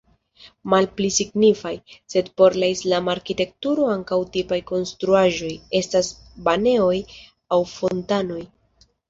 [0.73, 1.73] Malpli signifaj,
[2.13, 5.51] sed por la islama arkitekturo ankaŭ tipaj konstruaĵoj,
[5.83, 6.11] estas
[6.49, 6.97] banejoj
[7.59, 8.43] aŭ fontanoj.